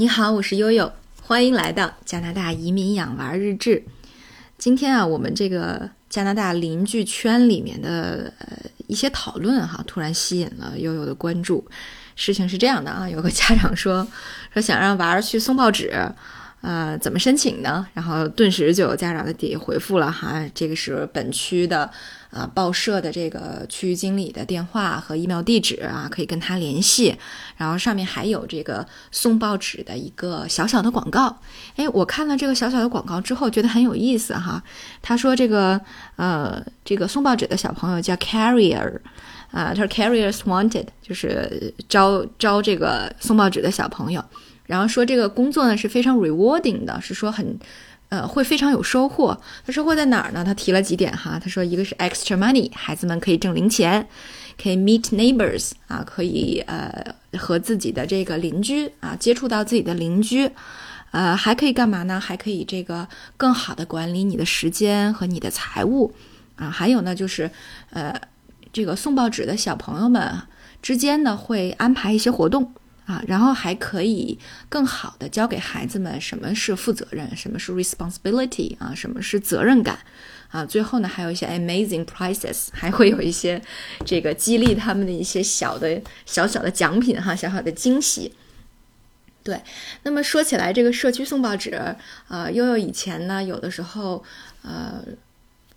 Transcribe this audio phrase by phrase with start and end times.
[0.00, 3.84] 你好，我是悠悠，欢迎来到加拿大移民养娃日志。
[4.56, 11.62] 今天啊，我们这个加拿大邻居圈里面的呃一些讨论哈，突然吸引了悠悠的关注。
[12.16, 14.08] 事情是这样的啊，有个家长说
[14.54, 15.92] 说想让娃儿去送报纸。
[16.62, 17.86] 呃，怎么申请呢？
[17.94, 21.90] 然后顿时就有家长的底回复了哈，这个是本区的
[22.30, 27.16] 呃报社的这个区域经理的电话和 email 地址啊，可以跟他联系。
[27.56, 31.34] 然后上面还有这个送报纸的一个小小的广告。
[31.76, 34.62] 哎，我看了这个小小的广告之后，觉得很有意思哈。
[35.00, 35.80] 他说这个
[36.16, 38.98] 呃，这个送报纸的小朋友叫 carrier，
[39.50, 44.22] 啊，他说 carriers wanted，就是招招这个送报纸的小朋友。
[44.70, 47.58] 然后说这个工作呢是非常 rewarding 的，是说很，
[48.08, 49.36] 呃，会非常有收获。
[49.66, 50.44] 他收获在哪儿呢？
[50.44, 51.40] 他提了几点哈。
[51.42, 54.06] 他说一个是 extra money，孩子们可以挣零钱，
[54.62, 57.04] 可以 meet neighbors 啊，可以呃
[57.36, 60.48] 和自己的这个邻居啊接触到自己的邻居，
[61.10, 62.20] 呃还可以干嘛呢？
[62.20, 66.14] 还可以这个更好的管理你的时间和你的财务
[66.54, 66.70] 啊。
[66.70, 67.50] 还有呢就是
[67.90, 68.14] 呃
[68.72, 70.32] 这个送报纸的小朋友们
[70.80, 72.72] 之间呢会安排一些活动。
[73.10, 79.98] 啊，然后还可以更好的教给孩子们什么是负责任，什么是 responsibility 啊，什么是责任感
[80.52, 80.64] 啊。
[80.64, 83.60] 最后呢，还有一些 amazing prizes，还会有一些
[84.06, 88.32] 这个激励他们的一些小的小小的奖品哈，小小的惊喜。
[89.42, 89.60] 对，
[90.04, 91.96] 那么说起来，这个社区送报纸，
[92.28, 94.22] 呃，悠悠以前呢，有的时候，
[94.62, 95.02] 呃，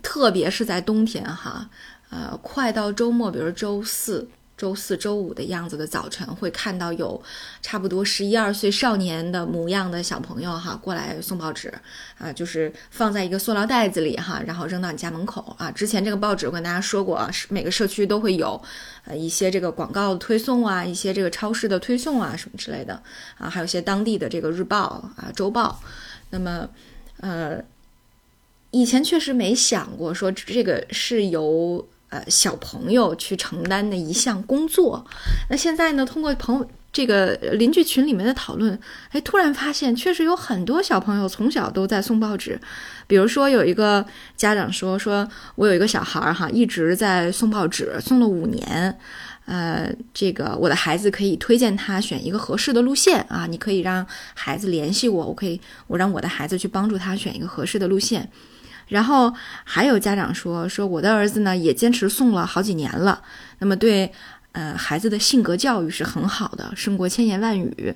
[0.00, 1.68] 特别是在冬天哈，
[2.08, 4.30] 呃，快到周末，比如周四。
[4.58, 7.22] 周四周五的样子的早晨，会看到有
[7.62, 11.72] 差不多十一二岁少年的模样的小朋友哈过来送报纸，
[12.18, 15.70] 啊，就是放在一个塑料袋子里哈，然后扔到你家门口啊。
[15.70, 18.60] 之前这个报纸我跟大家说过，是每个社区都会有，
[19.04, 23.00] 呃，一些这个广告的推送啊，一些这个超市的推送啊什么之类的
[23.38, 25.80] 啊，还有一些当地的这个日报啊周报。
[26.30, 26.68] 那么，
[27.20, 27.62] 呃，
[28.72, 31.86] 以前确实没想过说这个是由。
[32.10, 35.04] 呃，小朋友去承担的一项工作，
[35.50, 36.06] 那现在呢？
[36.06, 38.80] 通过朋友这个邻居群里面的讨论，
[39.10, 42.58] 哎，突然发现确实有很多小朋友从小都在送报纸。
[43.06, 44.04] 比如说，有一个
[44.36, 48.98] 家长说：“说我有一个小孩儿哈，一直在送报纸，送了五年。
[49.44, 58.30] 呃，这个我的孩子可以推荐他选一个合适的路线啊，你可以让孩子联系我，我可以我让我的孩子去帮助他选一个合适的路线。”
[58.88, 59.32] 然后
[59.64, 63.22] 还有家长说说我的儿子呢也坚持送了好几年了，
[63.58, 64.12] 那么对
[64.52, 67.94] 呃孩子的性格教育是很好的，胜过千言万语。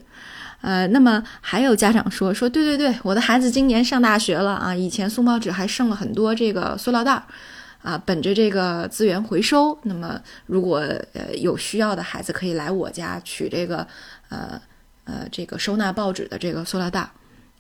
[0.61, 7.25] 呃，那么还有家长说说对对对，我的孩子今年上大学了啊，以前送报纸还剩了很多这个塑料袋儿
[7.83, 10.77] 啊，本着这个资源回收，那么如果
[11.15, 13.85] 呃有需要的孩子可以来我家取这个
[14.29, 14.61] 呃
[15.03, 17.11] 呃这个收纳报纸的这个塑料袋儿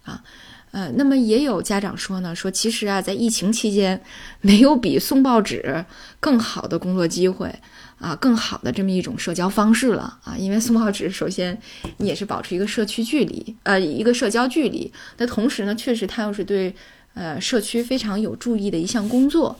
[0.05, 0.23] 啊。
[0.73, 4.01] 呃，那么也有家长说呢，说其实啊，在疫情期间，
[4.41, 5.85] 没有比送报纸
[6.19, 7.55] 更好的工作机会
[7.99, 10.35] 啊，更好的这么一种社交方式了啊。
[10.37, 11.57] 因为送报纸，首先
[11.99, 14.91] 你也是保持一个社区距离，呃，一个社交距离。
[15.19, 16.75] 那同时呢，确实它又是对
[17.15, 19.59] 呃社区非常有注意的一项工作。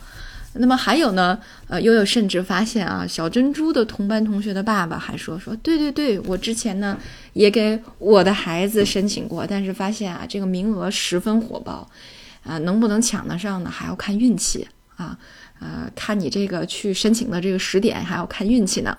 [0.55, 6.99] 那么还有呢，呃，悠悠甚至发现啊，小珍珠的同班同学的爸爸还说说，对对对，我之前呢
[7.33, 11.89] 也给我的孩子申请过，但是发现啊，这个名额十分火爆，
[12.45, 15.19] 啊，能不能抢得上呢，还要看运气啊，
[15.59, 18.97] 呃，看你这个去申请的这个时点还要看运气呢。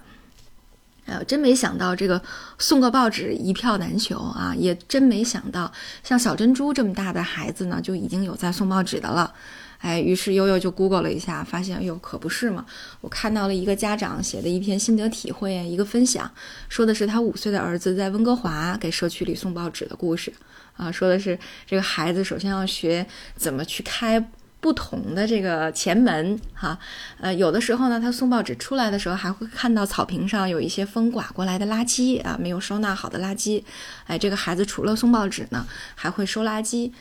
[1.05, 2.21] 哎呦，真没想到这个
[2.57, 5.71] 送个报纸一票难求啊，也真没想到
[6.03, 9.33] 像小珍珠这么大的孩子呢，就已经有在送报纸的了。
[9.79, 12.65] 哎，于是悠悠就 Google 了一下，发现，哎呦，可不是嘛！
[13.01, 16.31] 我看到了一个家长写的一篇心得体会，一个分享，
[16.69, 20.31] 说的是他五岁的儿子在温哥华给社区里送报纸的故事。
[20.77, 21.37] 啊，说的是
[21.67, 23.05] 这个孩子首先要学
[23.35, 24.25] 怎么去开
[24.63, 26.79] 不同的这个前门，哈，
[27.19, 33.61] 呃，有的时候呢，他送报纸出来的时候，还会看到草坪上有一些风刮过来的垃圾啊，没有收纳好的垃圾。
[34.07, 36.91] 哎，这个孩子除了送报纸呢，还会收垃圾。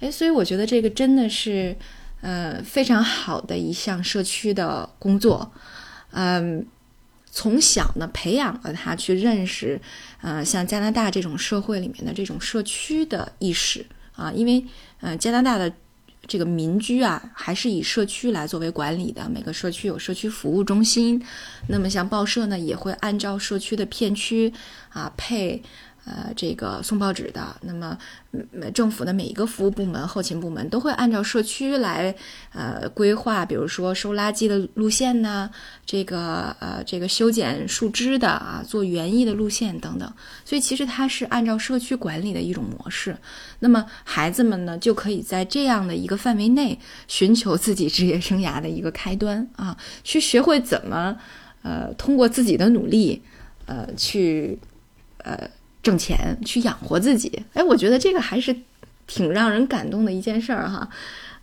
[0.00, 1.76] 哎，所以我觉得这个真的是。
[2.22, 5.50] 呃，非常好的一项社区的工作，
[6.10, 6.66] 嗯，
[7.30, 9.80] 从小呢培养了他去认识，
[10.20, 14.62] 呃，像加拿大这种社会里面的这种社区的意识啊，因为，
[15.00, 15.72] 呃，加拿大的
[16.30, 21.20] 这个民居啊，还是以社区来作为管理的，每个社区有社区服务中心，
[21.66, 24.52] 那么像报社呢，也会按照社区的片区
[24.90, 25.60] 啊配
[26.06, 27.96] 呃，这个送报纸的，那么
[28.72, 32.12] 政府的每一个服务部门、后勤部门都会按照社区来
[32.52, 35.50] 呃规划，比如说收垃圾的路线呢，
[35.84, 40.12] 这个呃这个修剪树枝的啊，做园艺的路线等等。
[40.44, 43.16] 所以其实它是按照社区管理的一种模式。
[43.58, 51.14] 那么孩子们呢，就可以在这样的一个范围内寻求自己职业生涯的一个开端啊，去学会怎么
[51.62, 53.22] 呃通过自己的努力
[53.66, 54.58] 呃去
[55.18, 55.48] 呃。
[55.82, 58.54] 挣钱去养活自己，哎，我觉得这个还是
[59.06, 60.88] 挺让人感动的一件事儿哈，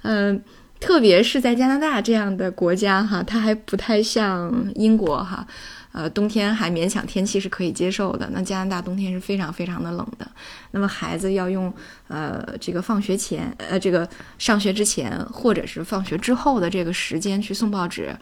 [0.03, 0.41] 嗯，
[0.79, 5.45] 特别是在加拿大这样的国家哈，它还不太像英国哈。
[5.93, 8.29] 呃，冬天还勉强天气是可以接受的。
[8.31, 10.27] 那加拿大冬天是非常非常的冷的。
[10.69, 11.73] 那么孩子要用
[12.07, 14.07] 呃这个放学前呃这个
[14.37, 18.15] 上学之前或者是放学之后的这个时间去送报纸，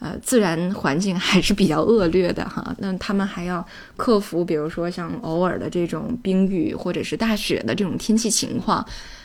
[0.00, 2.74] 呃，自然环境还是比较恶劣的哈。
[2.78, 3.64] 那他们还要
[3.96, 8.84] 克服，比如说像偶尔的这种冰雨或者是大雪的这种天气情况。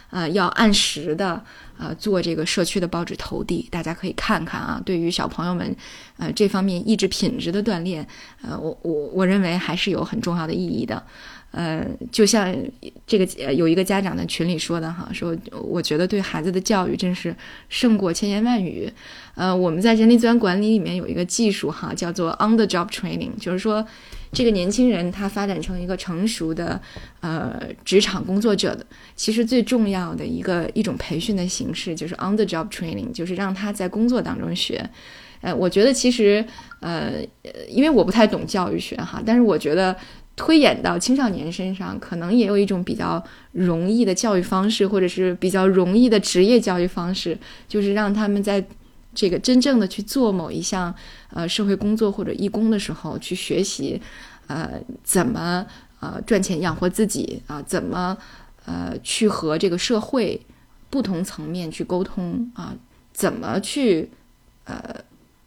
[0.10, 1.44] 呃，要按时的
[1.78, 4.82] 呃做这个社区的报纸投递，大家可以看看啊。
[4.86, 5.76] 对于小朋友们，
[6.18, 8.08] 呃这方面意志品质的锻炼，
[8.42, 11.04] 呃，我我我认为还是有很重要的意义的。
[11.52, 12.54] 呃，就像
[13.08, 17.34] 这个有一个家长在群里说的哈，说我觉得对孩子的教育真是
[17.70, 18.92] 胜过千言万语。
[19.36, 23.86] 呃，我们在人力资源管理里面有一个技术哈，叫做 on the job training，就是说。
[24.36, 26.80] 这个年轻人他发展成一个成熟的
[27.22, 28.86] 呃职场工作者的，
[29.16, 34.88] 其实最重要的一个一种培训的形式就是 on the job training，就是让他在工作当中学。
[35.40, 36.46] 呃，我觉得其实
[36.82, 37.14] 呃，
[37.70, 39.96] 因为我不太懂教育学哈，但是我觉得
[40.36, 43.24] 推演到青少年身上，可能也有一种比较
[43.54, 47.38] 容易的教育方式，或者是比较容易的职业教育方式，
[47.70, 48.66] 就是让他们在。
[49.16, 50.94] 这个真正的去做某一项
[51.30, 54.00] 呃社会工作或者义工的时候，去学习，
[54.48, 55.66] 呃，怎么
[56.02, 57.62] 呃赚钱养活自己啊？
[57.62, 58.18] 怎么
[58.66, 60.40] 呃去和这个社会
[60.90, 62.76] 不同层面去沟通啊？
[63.14, 64.10] 怎么去
[64.66, 64.94] 呃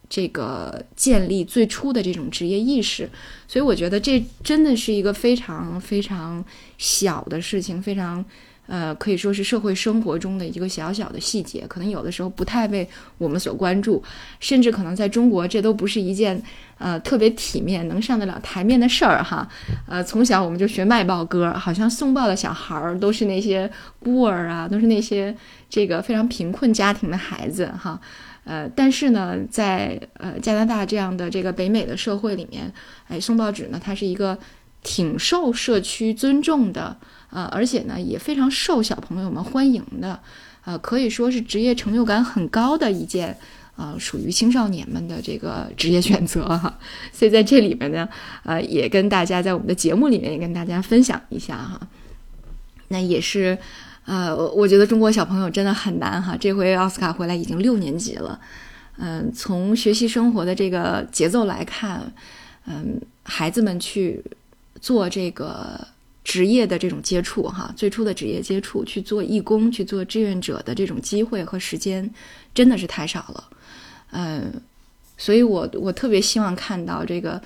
[0.09, 3.09] 这个建立最初的这种职业意识？
[3.47, 6.43] 所以我觉得这真的是一个非常非常
[6.77, 8.25] 小的事情，非常。
[8.69, 12.87] 呃，可以说是社会生活中的一个小小的细节，可能有的时候不太被
[13.17, 14.01] 我们所关注，
[14.39, 16.39] 甚至可能在中国这都不是一件
[16.77, 19.49] 呃特别体面、能上得了台面的事儿哈。
[19.87, 23.67] 呃，从小我们就学卖报歌，好像送报的小孩儿都是那些
[23.99, 25.35] 孤儿啊，都是那些
[25.67, 27.99] 这个非常贫困家庭的孩子哈。
[28.45, 32.71] 呃，但是呢，在呃加拿大这样的这个北美的社会里面，
[33.07, 34.35] 哎，送报纸呢，它是一个
[34.83, 36.97] 挺受社区尊重的。
[37.31, 40.19] 呃，而且呢，也非常受小朋友们欢迎的，
[40.65, 43.37] 呃，可以说是职业成就感很高的一件，
[43.75, 46.79] 呃，属于青少年们的这个职业选择哈。
[47.13, 48.09] 所以在这里面呢，
[48.43, 51.79] 呃，也跟大家在我们的节目里面也跟大家分享一下哈。
[52.87, 53.55] 那也是，
[54.05, 56.35] 呃，我觉得中国小朋友真的很难哈。
[56.35, 58.39] 这回奥斯卡回来已经六年级了，
[58.97, 62.11] 嗯，从学习生活的这个节奏来看，
[62.65, 64.19] 嗯，孩子们去
[64.81, 65.87] 做这个。
[66.21, 72.07] 职业的这种接触，哈，最初的职业接触，去做义工、去做志愿者的这种机会和时间，
[72.53, 73.43] 真的是太少了，
[74.11, 74.53] 嗯，
[75.17, 77.41] 所以我我特别希望看到这个，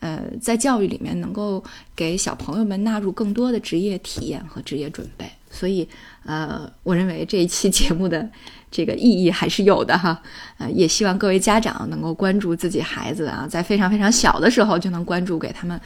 [0.00, 5.88] 呃，在教育里面能够给小朋友们纳入更多的职业体验和职业准备，所以，
[6.26, 8.28] 呃，我认为这一期节目的
[8.70, 10.20] 这个意义还是有的哈，
[10.58, 15.80] 呃，也希望各位家长能够关注自己孩子啊，在非常非常小的时候就能关注，给他们，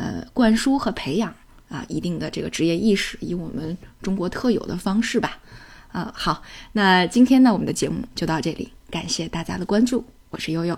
[0.00, 1.34] 呃，灌输和培养。
[1.68, 5.38] 啊，一定的这个职业意识，以我们中国特有的方式吧。
[5.92, 6.42] 啊，好，
[6.72, 10.76] 那今天呢，我们的节目就到这里，感谢大家的关注，我是悠悠。